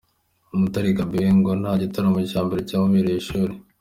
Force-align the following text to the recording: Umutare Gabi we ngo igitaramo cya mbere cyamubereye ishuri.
Umutare 0.55 0.87
Gabi 0.97 1.17
we 1.23 1.29
ngo 1.37 1.51
igitaramo 1.77 2.19
cya 2.29 2.39
mbere 2.45 2.61
cyamubereye 2.69 3.19
ishuri. 3.19 3.53